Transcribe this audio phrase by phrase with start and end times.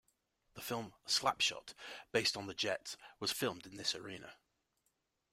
[0.55, 1.75] The film "Slap Shot",
[2.11, 4.33] based on the Jets, was filmed in this arena.